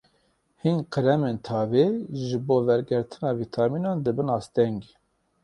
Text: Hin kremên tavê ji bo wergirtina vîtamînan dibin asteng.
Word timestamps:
Hin 0.63 0.77
kremên 0.93 1.37
tavê 1.47 1.85
ji 2.23 2.37
bo 2.47 2.55
wergirtina 2.67 3.31
vîtamînan 3.39 3.97
dibin 4.05 4.29
asteng. 4.37 4.81